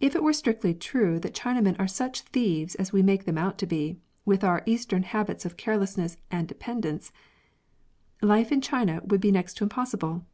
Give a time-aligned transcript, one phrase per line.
[0.00, 3.58] If it were strictly true that Chinamen are such thieves as we make them out
[3.58, 7.12] to be, with our eastern habits of carelessness and dependence,
[8.22, 10.24] life in China would be next to impossible.